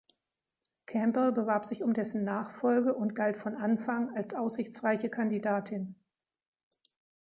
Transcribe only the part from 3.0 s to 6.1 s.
galt von Anfang als aussichtsreiche Kandidatin.